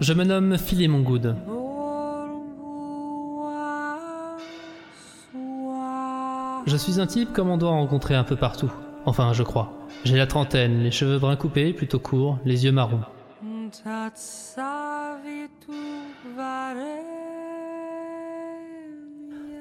[0.00, 1.36] Je me nomme Philémon Good.
[6.66, 8.72] Je suis un type comme on doit rencontrer un peu partout.
[9.04, 9.72] Enfin, je crois.
[10.04, 13.02] J'ai la trentaine, les cheveux bruns coupés, plutôt courts, les yeux marrons.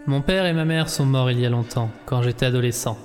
[0.07, 2.97] Mon père et ma mère sont morts il y a longtemps, quand j'étais adolescent.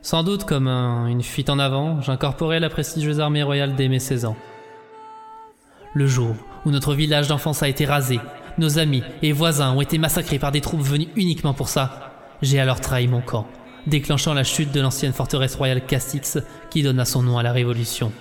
[0.00, 4.24] Sans doute comme une fuite en avant, j'incorporais la prestigieuse armée royale dès mes 16
[4.24, 4.36] ans.
[5.92, 6.34] Le jour
[6.64, 8.20] où notre village d'enfance a été rasé,
[8.58, 12.60] nos amis et voisins ont été massacrés par des troupes venues uniquement pour ça, j'ai
[12.60, 13.46] alors trahi mon camp,
[13.86, 16.38] déclenchant la chute de l'ancienne forteresse royale Castix
[16.70, 18.12] qui donna son nom à la Révolution.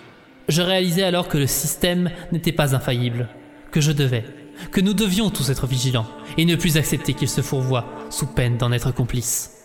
[0.50, 3.30] Je réalisais alors que le système n'était pas infaillible,
[3.72, 4.26] que je devais,
[4.72, 6.08] que nous devions tous être vigilants
[6.38, 9.63] et ne plus accepter qu'il se fourvoie sous peine d'en être complice.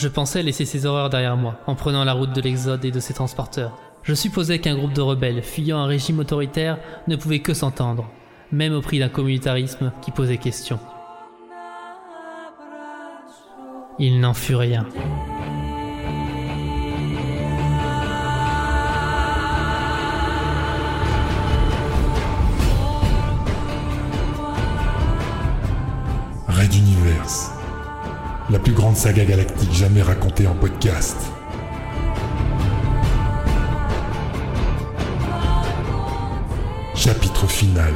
[0.00, 3.00] Je pensais laisser ces horreurs derrière moi, en prenant la route de l'Exode et de
[3.00, 3.76] ses transporteurs.
[4.02, 8.08] Je supposais qu'un groupe de rebelles fuyant un régime autoritaire ne pouvait que s'entendre,
[8.50, 10.78] même au prix d'un communautarisme qui posait question.
[13.98, 14.86] Il n'en fut rien.
[28.50, 31.16] La plus grande saga galactique jamais racontée en podcast.
[36.94, 37.94] Chapitre final.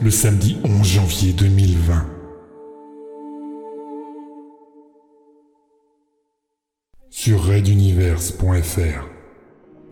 [0.00, 2.06] Le samedi 11 janvier 2020.
[7.10, 9.08] Sur reduniverse.fr.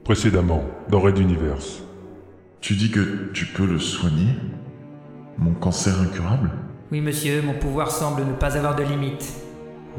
[0.04, 1.82] Précédemment, dans Red Universe.
[2.60, 4.28] Tu dis que tu peux le soigner
[5.38, 6.52] Mon cancer incurable?
[6.92, 9.32] Oui, monsieur, mon pouvoir semble ne pas avoir de limite.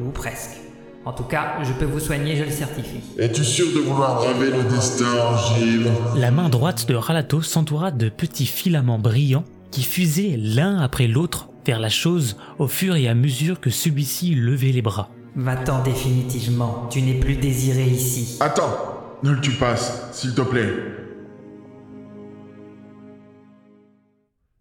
[0.02, 0.58] Ou presque.
[1.04, 3.02] En tout cas, je peux vous soigner, je le certifie.
[3.18, 8.08] Es-tu sûr de vouloir braver le destin, Gilles La main droite de Ralato s'entoura de
[8.08, 13.16] petits filaments brillants qui fusaient l'un après l'autre vers la chose au fur et à
[13.16, 15.10] mesure que celui-ci levait les bras.
[15.36, 18.38] Va-t'en définitivement, tu n'es plus désiré ici.
[18.40, 20.74] Attends Ne le tue pas, s'il te plaît.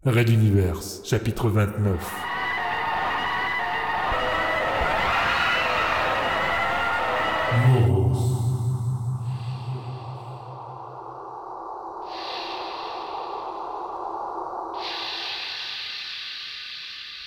[0.05, 2.36] Red Universe, chapitre 29.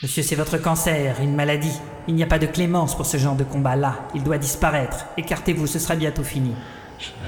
[0.02, 1.78] Monsieur, c'est votre cancer, une maladie.
[2.08, 4.08] Il n'y a pas de clémence pour ce genre de combat-là.
[4.14, 5.04] Il doit disparaître.
[5.18, 6.54] Écartez-vous, ce sera bientôt fini.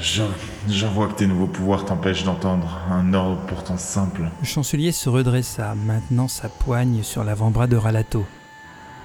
[0.00, 0.22] Je,
[0.69, 4.22] je vois que tes nouveaux pouvoirs t'empêchent d'entendre un ordre pourtant simple.
[4.41, 8.25] Le chancelier se redressa, maintenant sa poigne sur l'avant-bras de Ralato.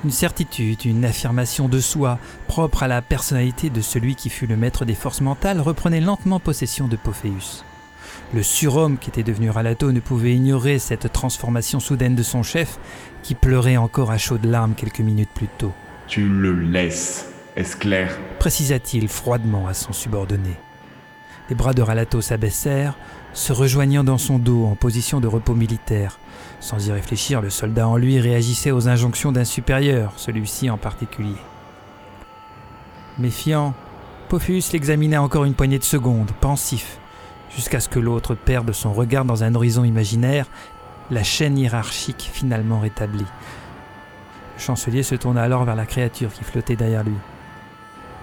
[0.05, 4.55] Une certitude, une affirmation de soi, propre à la personnalité de celui qui fut le
[4.55, 7.65] maître des forces mentales, reprenait lentement possession de Pophéus.
[8.33, 12.79] Le surhomme qui était devenu Ralato ne pouvait ignorer cette transformation soudaine de son chef,
[13.23, 15.73] qui pleurait encore à chaudes larmes quelques minutes plus tôt.
[16.07, 20.57] Tu le laisses, est-ce clair Précisa-t-il froidement à son subordonné.
[21.49, 22.97] Les bras de Ralato s'abaissèrent,
[23.33, 26.19] se rejoignant dans son dos en position de repos militaire.
[26.59, 31.37] Sans y réfléchir, le soldat en lui réagissait aux injonctions d'un supérieur, celui-ci en particulier.
[33.17, 33.73] Méfiant,
[34.27, 36.99] Pophéus l'examinait encore une poignée de secondes, pensif,
[37.55, 40.47] jusqu'à ce que l'autre perde son regard dans un horizon imaginaire,
[41.11, 43.25] la chaîne hiérarchique finalement rétablie.
[44.55, 47.15] Le chancelier se tourna alors vers la créature qui flottait derrière lui.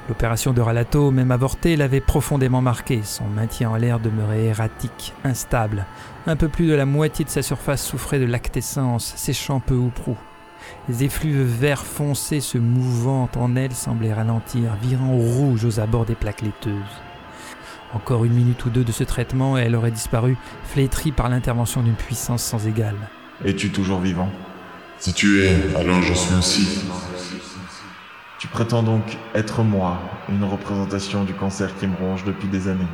[0.08, 3.00] L'opération de Ralato, même avortée, l'avait profondément marqué.
[3.04, 5.86] Son maintien en l'air demeurait erratique, instable.
[6.26, 9.88] Un peu plus de la moitié de sa surface souffrait de lactescence, séchant peu ou
[9.88, 10.16] prou.
[10.88, 16.14] Les effluves verts foncés se mouvant en elle semblaient ralentir, virant rouge aux abords des
[16.14, 16.74] plaques laiteuses.
[17.94, 21.82] Encore une minute ou deux de ce traitement et elle aurait disparu, flétrie par l'intervention
[21.82, 22.96] d'une puissance sans égale.
[23.44, 24.28] Es-tu toujours vivant?
[24.98, 26.84] Si tu es, alors je suis aussi.
[28.38, 29.98] Tu prétends donc être moi,
[30.28, 32.84] une représentation du cancer qui me ronge depuis des années.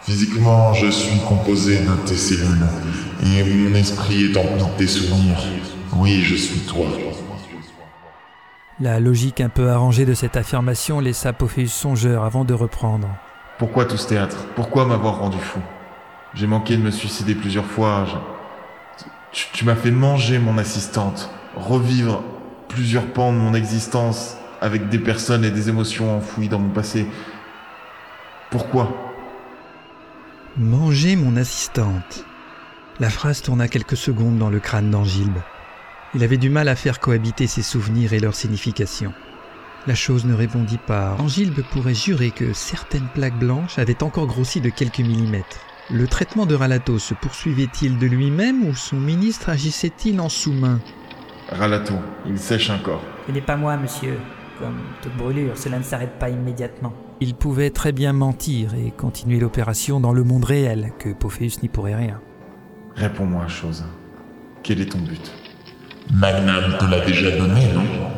[0.00, 2.66] Physiquement, je suis composé de tes cellules,
[3.22, 5.42] et mon esprit est empli de tes souvenirs.
[5.96, 6.86] Oui, je suis toi.
[8.80, 13.08] La logique un peu arrangée de cette affirmation laissa Pophéus songeur avant de reprendre.
[13.58, 14.46] Pourquoi tout ce théâtre?
[14.54, 15.58] Pourquoi m'avoir rendu fou?
[16.34, 18.06] J'ai manqué de me suicider plusieurs fois.
[19.32, 22.22] Tu, m'as fait manger mon assistante, revivre
[22.68, 27.06] plusieurs pans de mon existence avec des personnes et des émotions enfouies dans mon passé.
[28.50, 28.96] Pourquoi?
[30.56, 32.24] Manger mon assistante.
[33.00, 35.38] La phrase tourna quelques secondes dans le crâne d'Angilbe.
[36.14, 39.12] Il avait du mal à faire cohabiter ses souvenirs et leur signification.
[39.88, 41.16] La chose ne répondit pas.
[41.18, 45.60] Angilbe pourrait jurer que certaines plaques blanches avaient encore grossi de quelques millimètres.
[45.90, 50.78] Le traitement de Ralato se poursuivait-il de lui-même ou son ministre agissait-il en sous-main?
[51.48, 51.94] Ralato,
[52.26, 53.00] il sèche encore.
[53.26, 54.18] Ce n'est pas moi, monsieur.
[54.58, 56.92] Comme toute brûlure, cela ne s'arrête pas immédiatement.
[57.20, 61.70] Il pouvait très bien mentir et continuer l'opération dans le monde réel, que Pophéus n'y
[61.70, 62.20] pourrait rien.
[62.94, 63.86] Réponds-moi, chose.
[64.62, 65.32] Quel est ton but?
[66.12, 68.17] Magnam te l'a déjà donné, non?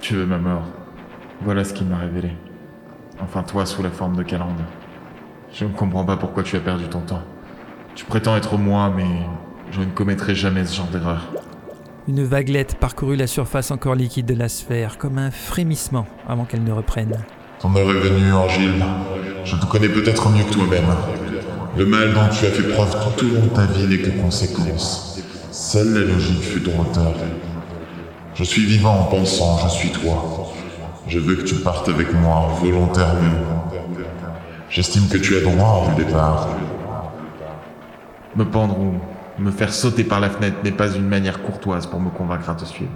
[0.00, 0.64] Tu veux ma mort
[1.42, 2.30] Voilà ce qu'il m'a révélé.
[3.22, 4.60] Enfin, toi sous la forme de Calande.
[5.52, 7.22] Je ne comprends pas pourquoi tu as perdu ton temps.
[7.94, 9.06] Tu prétends être moi, mais
[9.70, 11.28] je ne commettrai jamais ce genre d'erreur.
[12.08, 16.64] Une vaguelette parcourut la surface encore liquide de la sphère, comme un frémissement avant qu'elle
[16.64, 17.18] ne reprenne.
[17.60, 18.82] Ton heure est venue, Angile.
[19.44, 20.88] Je te connais peut-être mieux que toi-même.
[21.76, 24.10] Le mal dont tu as fait preuve tout au long de ta vie n'est que
[24.18, 25.20] conséquence.
[25.50, 27.12] Seule la logique fut ton moteur.
[28.40, 30.50] Je suis vivant en pensant, je suis toi.
[31.06, 33.68] Je veux que tu partes avec moi volontairement.
[34.70, 36.48] J'estime que tu as droit au départ.
[38.34, 38.94] Me pendre ou
[39.38, 42.54] me faire sauter par la fenêtre n'est pas une manière courtoise pour me convaincre à
[42.54, 42.92] te suivre.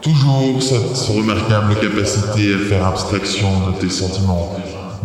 [0.00, 4.54] Toujours cette remarquable capacité à faire abstraction de tes sentiments.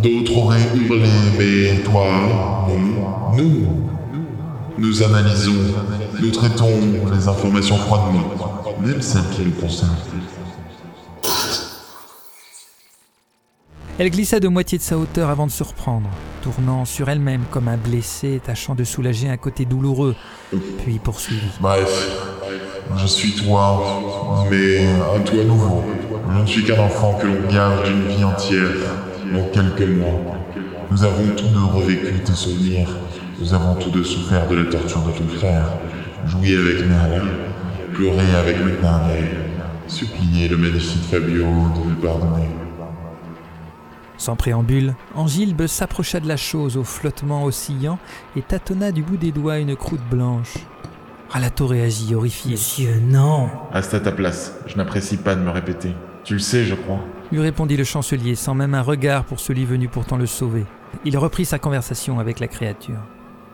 [0.04, 1.10] D'autres auraient hurlé,
[1.40, 2.06] mais toi,
[2.70, 3.68] nous, nous,
[4.78, 5.74] nous analysons,
[6.22, 6.70] nous traitons
[7.12, 8.47] les informations froidement,
[8.82, 9.00] même
[9.46, 9.96] nous concernent.
[14.00, 16.08] Elle glissa de moitié de sa hauteur avant de se reprendre,
[16.44, 20.16] tournant sur elle-même comme un blessé tâchant de soulager un côté douloureux,
[20.84, 21.50] puis poursuivit.
[21.60, 22.08] Bref,
[22.96, 24.02] je suis toi,
[24.52, 25.84] mais un toi nouveau.
[26.32, 28.70] Je ne suis qu'un enfant que l'on garde d'une vie entière,
[29.36, 30.36] en quelques mois.
[30.92, 32.90] Nous avons tous deux revécu tes souvenirs.
[33.40, 35.66] Nous avons tous deux souffert de la torture de ton frère.
[36.28, 37.26] Joué avec Merlin,
[37.98, 39.24] pleuré avec McNarney,
[39.88, 42.48] supplié le magnifique Fabio de me pardonner.
[44.18, 47.98] Sans préambule, Angilbe s'approcha de la chose au flottement oscillant
[48.36, 50.58] et tâtonna du bout des doigts une croûte blanche.
[51.30, 52.52] Ralato réagit, horrifié.
[52.52, 53.50] Monsieur, non.
[53.72, 54.54] Reste à ta place.
[54.68, 55.96] Je n'apprécie pas de me répéter.
[56.24, 57.00] Tu le sais, je crois.
[57.32, 60.66] lui répondit le chancelier sans même un regard pour celui venu pourtant le sauver.
[61.04, 63.00] Il reprit sa conversation avec la créature.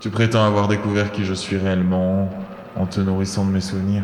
[0.01, 2.29] Tu prétends avoir découvert qui je suis réellement
[2.75, 4.03] en te nourrissant de mes souvenirs.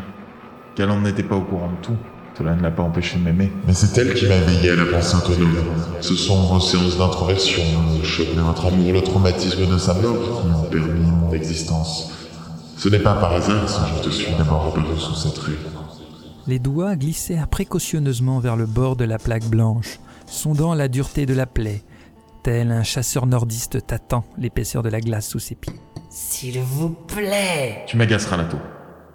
[0.80, 1.98] Calande n'était pas au courant de tout.
[2.38, 3.52] Cela ne l'a pas empêché de m'aimer.
[3.68, 5.52] Mais c'est elle qui m'a éveillé à la pensée autonome.
[6.00, 7.62] Ce sont vos séances d'introversion,
[7.98, 12.14] le choc de votre amour, le traumatisme de sa mort qui ont permis mon existence.
[12.78, 15.58] Ce n'est pas par hasard si je te suis d'abord apparu sous cette rue.
[16.48, 21.34] Les doigts glissèrent précautionneusement vers le bord de la plaque blanche, sondant la dureté de
[21.34, 21.84] la plaie,
[22.42, 25.76] tel un chasseur nordiste tâtant l'épaisseur de la glace sous ses pieds.
[26.10, 27.84] S'il vous plaît.
[27.86, 28.56] Tu m'agaceras, Lato.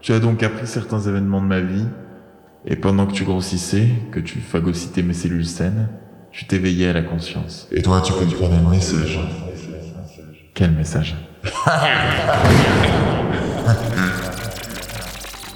[0.04, 1.86] Tu as donc appris certains événements de ma vie,
[2.66, 5.88] et pendant que tu grossissais, que tu phagocytais mes cellules saines,
[6.30, 7.68] tu t'éveillais à la conscience.
[7.72, 9.18] Et toi, tu comprenais le message.
[10.52, 11.16] Quel message?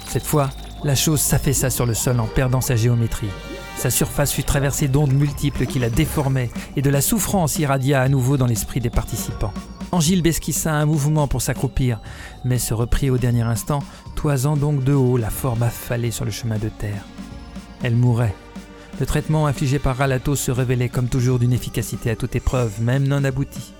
[0.07, 0.49] Cette fois,
[0.83, 3.29] la chose s'affaissa sur le sol en perdant sa géométrie.
[3.77, 8.09] Sa surface fut traversée d'ondes multiples qui la déformaient, et de la souffrance irradia à
[8.09, 9.53] nouveau dans l'esprit des participants.
[9.91, 11.99] Angile esquissa un mouvement pour s'accroupir,
[12.45, 13.79] mais se reprit au dernier instant,
[14.15, 17.03] toisant donc de haut la forme affalée sur le chemin de terre.
[17.81, 18.35] Elle mourait.
[18.99, 23.07] Le traitement infligé par Ralato se révélait comme toujours d'une efficacité à toute épreuve, même
[23.07, 23.73] non aboutie.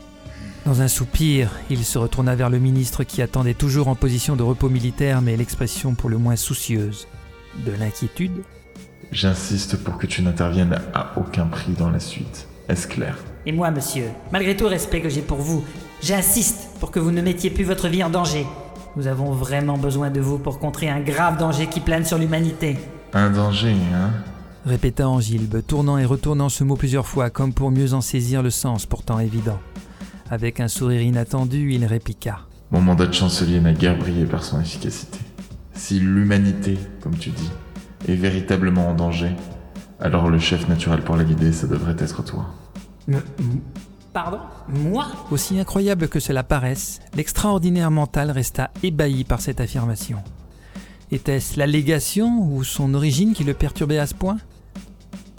[0.65, 4.43] Dans un soupir, il se retourna vers le ministre qui attendait toujours en position de
[4.43, 7.07] repos militaire, mais l'expression pour le moins soucieuse.
[7.65, 8.43] De l'inquiétude
[9.11, 12.47] J'insiste pour que tu n'interviennes à aucun prix dans la suite.
[12.67, 13.17] Est-ce clair?
[13.45, 15.63] Et moi, monsieur, malgré tout le respect que j'ai pour vous,
[16.01, 18.45] j'insiste pour que vous ne mettiez plus votre vie en danger.
[18.95, 22.77] Nous avons vraiment besoin de vous pour contrer un grave danger qui plane sur l'humanité.
[23.13, 24.11] Un danger, hein?
[24.65, 28.49] Répéta Angilbe, tournant et retournant ce mot plusieurs fois comme pour mieux en saisir le
[28.49, 29.59] sens pourtant évident.
[30.29, 32.41] Avec un sourire inattendu, il répliqua.
[32.71, 35.19] Mon mandat de chancelier n'a guère brillé par son efficacité.
[35.73, 37.49] Si l'humanité, comme tu dis,
[38.07, 39.31] est véritablement en danger,
[39.99, 42.45] alors le chef naturel pour la guider, ça devrait être toi.
[44.13, 50.17] Pardon Moi Aussi incroyable que cela paraisse, l'extraordinaire mental resta ébahi par cette affirmation.
[51.11, 54.37] Était-ce l'allégation ou son origine qui le perturbait à ce point?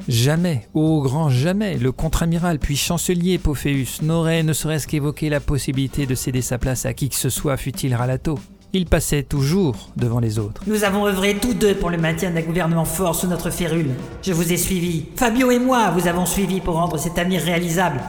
[0.09, 6.07] Jamais, au grand jamais, le contre-amiral puis chancelier Pophéus n'aurait ne serait-ce qu'évoqué la possibilité
[6.07, 8.39] de céder sa place à qui que ce soit, fût-il Ralato.
[8.73, 10.63] Il passait toujours devant les autres.
[10.67, 13.91] Nous avons œuvré tous deux pour le maintien d'un gouvernement fort sous notre férule.
[14.23, 15.07] Je vous ai suivi.
[15.17, 18.01] Fabio et moi vous avons suivi pour rendre cet avenir réalisable.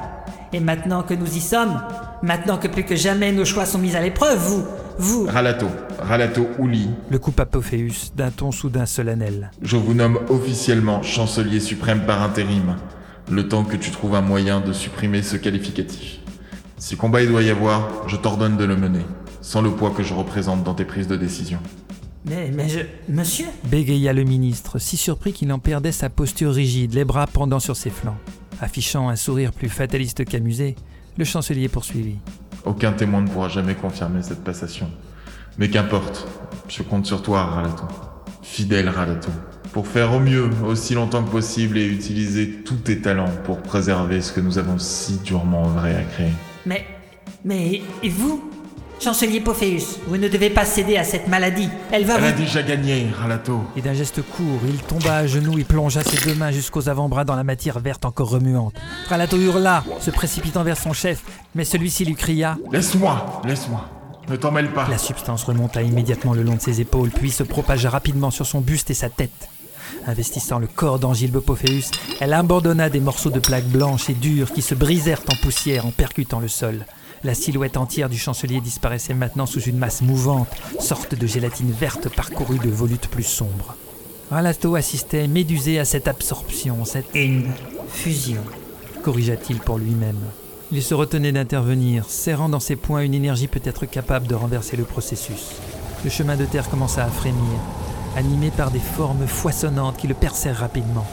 [0.53, 1.81] Et maintenant que nous y sommes,
[2.21, 4.65] maintenant que plus que jamais nos choix sont mis à l'épreuve, vous,
[4.97, 5.25] vous...
[5.25, 5.67] Ralato,
[5.99, 9.51] Ralato Ouli, Le coupe Pophéus d'un ton soudain solennel.
[9.61, 12.75] je vous nomme officiellement chancelier suprême par intérim,
[13.31, 16.19] le temps que tu trouves un moyen de supprimer ce qualificatif.
[16.77, 19.05] Si combat il doit y avoir, je t'ordonne de le mener,
[19.39, 21.59] sans le poids que je représente dans tes prises de décision.
[22.25, 22.79] Mais, mais je...
[23.07, 27.59] Monsieur Bégaya le ministre, si surpris qu'il en perdait sa posture rigide, les bras pendant
[27.59, 28.17] sur ses flancs.
[28.61, 30.75] Affichant un sourire plus fataliste qu'amusé,
[31.17, 32.19] le chancelier poursuivit.
[32.63, 34.87] Aucun témoin ne pourra jamais confirmer cette passation.
[35.57, 36.27] Mais qu'importe,
[36.69, 37.85] je compte sur toi, Ralato.
[38.43, 39.31] Fidèle Ralato.
[39.73, 44.21] Pour faire au mieux, aussi longtemps que possible et utiliser tous tes talents pour préserver
[44.21, 46.31] ce que nous avons si durement œuvré à créer.
[46.67, 46.85] Mais...
[47.43, 47.81] Mais...
[48.03, 48.50] Et vous?
[49.03, 51.69] Chancelier Pophéus, vous ne devez pas céder à cette maladie.
[51.91, 52.37] Elle va Elle a vous...
[52.43, 53.59] déjà gagné, Ralato.
[53.75, 57.23] Et d'un geste court, il tomba à genoux et plongea ses deux mains jusqu'aux avant-bras
[57.25, 58.75] dans la matière verte encore remuante.
[59.09, 61.23] Ralato hurla, se précipitant vers son chef,
[61.55, 63.89] mais celui-ci lui cria Laisse-moi, laisse-moi.
[64.29, 64.87] Ne t'en mêle pas.
[64.87, 68.61] La substance remonta immédiatement le long de ses épaules, puis se propagea rapidement sur son
[68.61, 69.49] buste et sa tête.
[70.05, 71.89] Investissant le corps d'Angilbe Pophéus,
[72.19, 75.91] elle abandonna des morceaux de plaques blanches et dures qui se brisèrent en poussière en
[75.91, 76.85] percutant le sol.
[77.23, 80.49] La silhouette entière du chancelier disparaissait maintenant sous une masse mouvante,
[80.79, 83.75] sorte de gélatine verte parcourue de volutes plus sombres.
[84.31, 87.51] Ralato assistait médusé à cette absorption, cette Une
[87.89, 88.41] fusion.
[89.03, 90.19] corrigea-t-il pour lui-même.
[90.71, 94.85] Il se retenait d'intervenir, serrant dans ses poings une énergie peut-être capable de renverser le
[94.85, 95.51] processus.
[96.03, 97.59] Le chemin de terre commença à frémir,
[98.15, 101.05] animé par des formes foisonnantes qui le percèrent rapidement.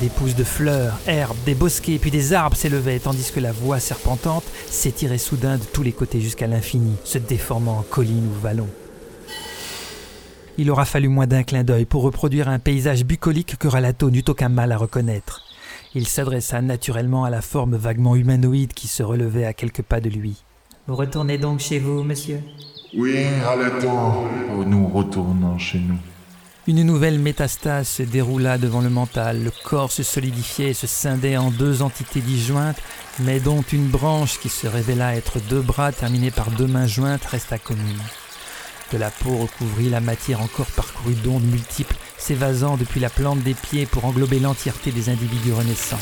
[0.00, 3.78] Des pousses de fleurs, herbes, des bosquets, puis des arbres s'élevaient, tandis que la voie
[3.78, 8.68] serpentante s'étirait soudain de tous les côtés jusqu'à l'infini, se déformant en collines ou vallons.
[10.58, 14.24] Il aura fallu moins d'un clin d'œil pour reproduire un paysage bucolique que Ralato n'eut
[14.28, 15.42] aucun mal à reconnaître.
[15.94, 20.08] Il s'adressa naturellement à la forme vaguement humanoïde qui se relevait à quelques pas de
[20.08, 20.42] lui.
[20.88, 22.40] Vous retournez donc chez vous, monsieur?
[22.94, 23.88] Oui, Ralato.
[24.66, 25.98] Nous retournons chez nous.
[26.68, 29.42] Une nouvelle métastase se déroula devant le mental.
[29.42, 32.80] Le corps se solidifiait et se scindait en deux entités disjointes,
[33.18, 37.24] mais dont une branche qui se révéla être deux bras terminés par deux mains jointes
[37.24, 38.00] resta commune.
[38.92, 43.54] De la peau recouvrit la matière encore parcourue d'ondes multiples, s'évasant depuis la plante des
[43.54, 45.98] pieds pour englober l'entièreté des individus renaissants.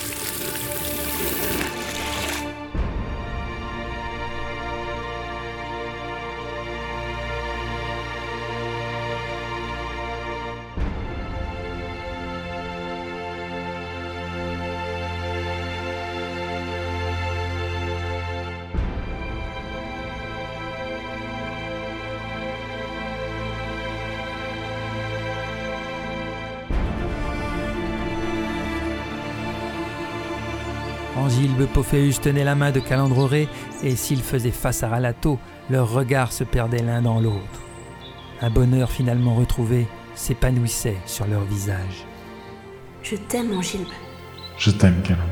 [31.41, 33.49] Angilbe Pophéus tenait la main de Calandroré,
[33.83, 35.39] et s'ils faisaient face à Ralato,
[35.71, 37.63] leurs regards se perdaient l'un dans l'autre.
[38.43, 42.05] Un bonheur finalement retrouvé s'épanouissait sur leur visage.
[43.03, 43.87] Je t'aime, Angilbe.
[44.59, 45.25] Je t'aime, Calandre.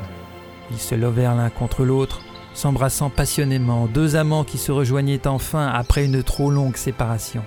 [0.71, 2.23] Ils se levèrent l'un contre l'autre,
[2.55, 7.43] s'embrassant passionnément, deux amants qui se rejoignaient enfin après une trop longue séparation.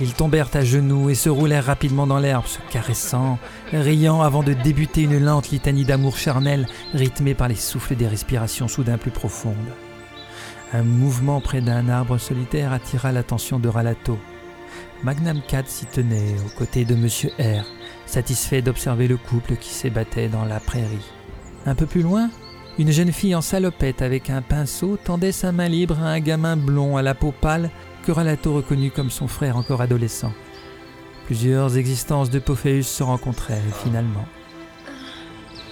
[0.00, 3.38] Ils tombèrent à genoux et se roulèrent rapidement dans l'herbe, se caressant,
[3.72, 8.68] riant avant de débuter une lente litanie d'amour charnel rythmée par les souffles des respirations
[8.68, 9.56] soudain plus profondes.
[10.72, 14.18] Un mouvement près d'un arbre solitaire attira l'attention de Ralato.
[15.02, 17.64] Magnam 4 s'y tenait, aux côtés de Monsieur R,
[18.06, 21.10] satisfait d'observer le couple qui s'ébattait dans la prairie.
[21.66, 22.30] Un peu plus loin,
[22.78, 26.56] une jeune fille en salopette avec un pinceau tendait sa main libre à un gamin
[26.56, 27.70] blond à la peau pâle
[28.08, 30.32] que Ralato reconnut comme son frère encore adolescent.
[31.26, 34.24] Plusieurs existences de Pophéus se rencontrèrent finalement.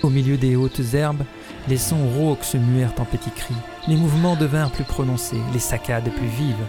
[0.03, 1.25] Au milieu des hautes herbes,
[1.67, 3.55] les sons rauques se muèrent en petits cris.
[3.89, 6.67] Les mouvements devinrent plus prononcés, les saccades plus vives.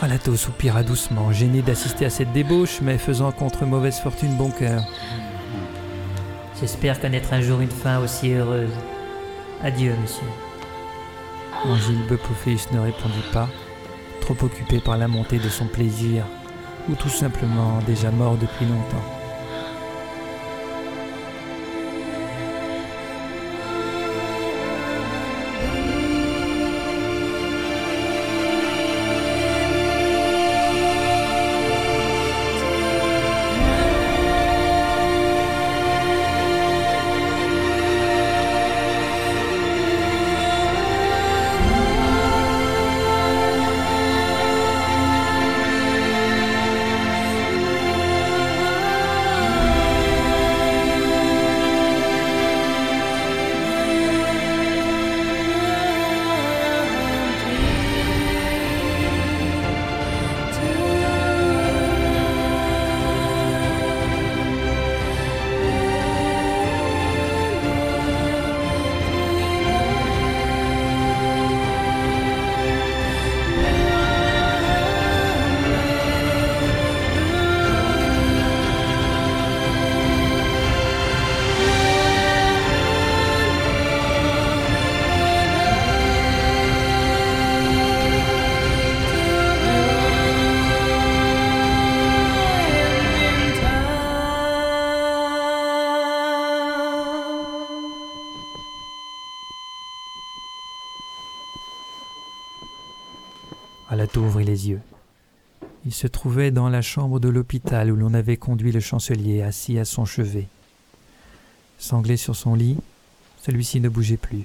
[0.00, 4.84] Ralato soupira doucement, gêné d'assister à cette débauche, mais faisant contre mauvaise fortune bon cœur.
[6.60, 8.70] J'espère connaître un jour une fin aussi heureuse.
[9.64, 10.28] Adieu, monsieur.
[11.64, 13.48] Angilbe Pophéus ne répondit pas,
[14.34, 16.24] trop occupé par la montée de son plaisir,
[16.90, 19.17] ou tout simplement déjà mort depuis longtemps.
[105.98, 109.84] Se trouvait dans la chambre de l'hôpital où l'on avait conduit le chancelier assis à
[109.84, 110.46] son chevet.
[111.76, 112.76] Sanglé sur son lit,
[113.42, 114.44] celui-ci ne bougeait plus.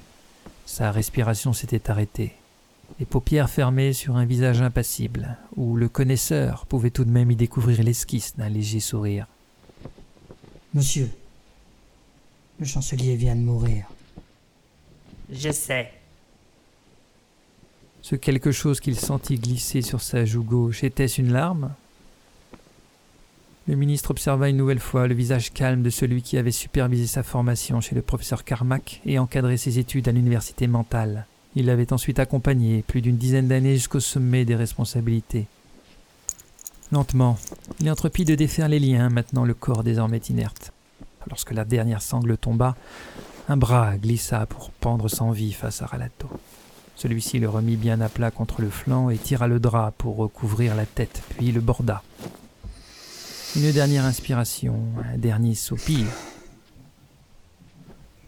[0.65, 2.33] Sa respiration s'était arrêtée.
[2.99, 7.35] Les paupières fermées sur un visage impassible, où le connaisseur pouvait tout de même y
[7.35, 9.27] découvrir l'esquisse d'un léger sourire.
[10.73, 11.07] Monsieur,
[12.59, 13.85] le chancelier vient de mourir.
[15.31, 15.91] Je sais.
[18.03, 21.71] Ce quelque chose qu'il sentit glisser sur sa joue gauche, était-ce une larme?
[23.65, 27.23] Le ministre observa une nouvelle fois le visage calme de celui qui avait supervisé sa
[27.23, 31.27] formation chez le professeur Carmack et encadré ses études à l'université mentale.
[31.55, 35.45] Il l'avait ensuite accompagné plus d'une dizaine d'années jusqu'au sommet des responsabilités.
[36.91, 37.37] Lentement,
[37.79, 40.73] il entreprit de défaire les liens, maintenant le corps désormais inerte.
[41.29, 42.75] Lorsque la dernière sangle tomba,
[43.47, 46.27] un bras glissa pour pendre sans vie face à Ralato.
[46.95, 50.75] Celui-ci le remit bien à plat contre le flanc et tira le drap pour recouvrir
[50.75, 52.03] la tête, puis le borda.
[53.55, 54.79] Une dernière inspiration,
[55.13, 56.05] un dernier soupir.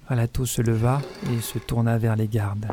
[0.07, 1.01] Ralato se leva
[1.31, 2.67] et se tourna vers les gardes.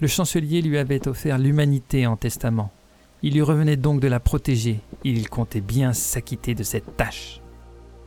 [0.00, 2.72] Le chancelier lui avait offert l'humanité en testament.
[3.22, 4.80] Il lui revenait donc de la protéger.
[5.04, 7.40] Il comptait bien s'acquitter de cette tâche.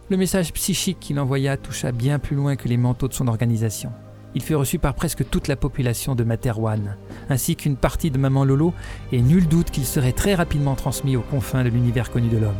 [0.09, 3.91] Le message psychique qu'il envoya toucha bien plus loin que les manteaux de son organisation.
[4.35, 6.97] Il fut reçu par presque toute la population de Materwan,
[7.29, 8.73] ainsi qu'une partie de Maman Lolo,
[9.11, 12.53] et nul doute qu'il serait très rapidement transmis aux confins de l'univers connu de l'homme.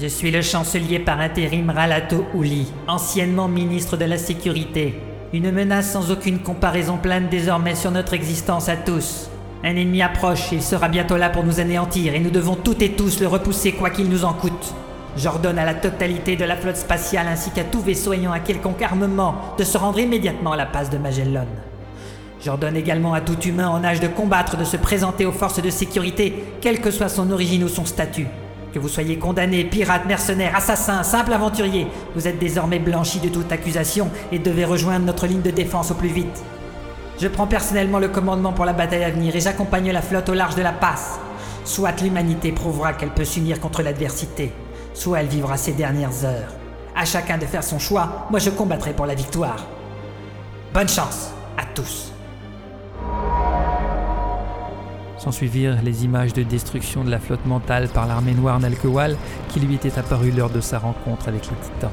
[0.00, 4.98] Je suis le chancelier par intérim Ralato Ouli, anciennement ministre de la Sécurité.
[5.32, 9.30] Une menace sans aucune comparaison plane désormais sur notre existence à tous.
[9.64, 12.92] Un ennemi approche, il sera bientôt là pour nous anéantir et nous devons toutes et
[12.92, 14.74] tous le repousser quoi qu'il nous en coûte.
[15.16, 18.80] J'ordonne à la totalité de la flotte spatiale ainsi qu'à tout vaisseau ayant un quelconque
[18.80, 21.44] armement de se rendre immédiatement à la passe de Magellan.
[22.42, 25.70] J'ordonne également à tout humain en âge de combattre de se présenter aux forces de
[25.70, 28.26] sécurité, quelle que soit son origine ou son statut.
[28.72, 33.52] Que vous soyez condamné, pirate, mercenaire, assassin, simple aventurier, vous êtes désormais blanchi de toute
[33.52, 36.42] accusation et devez rejoindre notre ligne de défense au plus vite.
[37.20, 40.34] Je prends personnellement le commandement pour la bataille à venir et j'accompagne la flotte au
[40.34, 41.20] large de la passe.
[41.64, 44.52] Soit l'humanité prouvera qu'elle peut s'unir contre l'adversité,
[44.94, 46.52] soit elle vivra ses dernières heures.
[46.94, 49.66] À chacun de faire son choix, moi je combattrai pour la victoire.
[50.74, 52.12] Bonne chance à tous.
[55.18, 59.16] S'ensuivirent les images de destruction de la flotte mentale par l'armée noire Nalkewal
[59.48, 61.92] qui lui était apparue lors de sa rencontre avec les titans.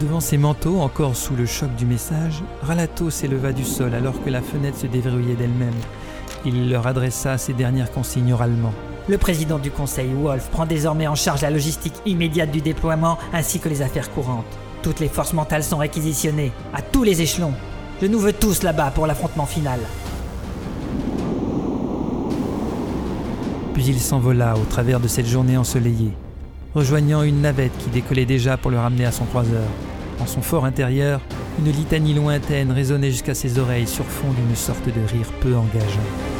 [0.00, 4.30] Devant ses manteaux, encore sous le choc du message, Ralato s'éleva du sol alors que
[4.30, 5.74] la fenêtre se déverrouillait d'elle-même.
[6.44, 8.72] Il leur adressa ses dernières consignes oralement.
[9.06, 13.60] Le président du conseil, Wolf, prend désormais en charge la logistique immédiate du déploiement ainsi
[13.60, 14.46] que les affaires courantes.
[14.82, 17.52] Toutes les forces mentales sont réquisitionnées, à tous les échelons.
[18.00, 19.78] Je nous veux tous là-bas pour l'affrontement final.
[23.74, 26.12] Puis il s'envola au travers de cette journée ensoleillée,
[26.74, 29.68] rejoignant une navette qui décollait déjà pour le ramener à son croiseur.
[30.18, 31.20] En son fort intérieur,
[31.58, 36.33] une litanie lointaine résonnait jusqu'à ses oreilles sur fond d'une sorte de rire peu engageant.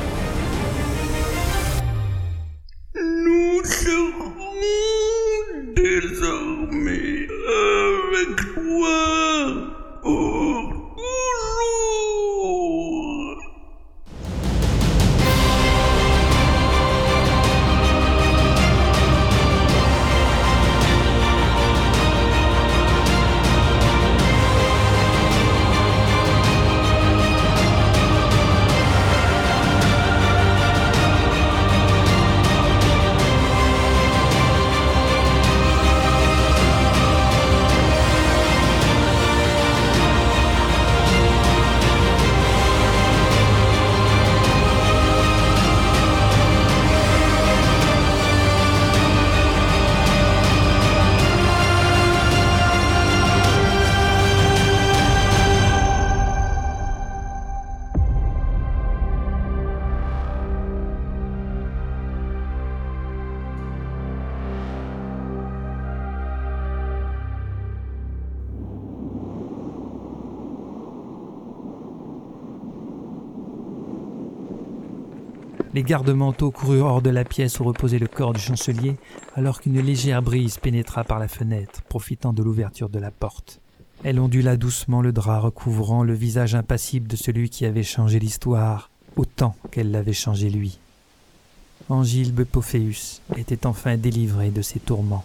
[75.75, 78.95] Les gardes-manteaux coururent hors de la pièce où reposait le corps du chancelier,
[79.35, 83.61] alors qu'une légère brise pénétra par la fenêtre, profitant de l'ouverture de la porte.
[84.05, 88.89] Elle ondula doucement le drap recouvrant le visage impassible de celui qui avait changé l'histoire,
[89.17, 90.79] autant qu'elle l'avait changé lui.
[91.89, 95.25] Angilbe Pophéus était enfin délivré de ses tourments.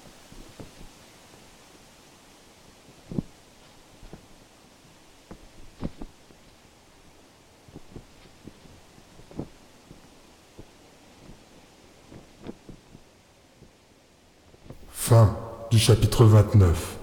[15.09, 15.35] Fin
[15.71, 16.98] du chapitre 29.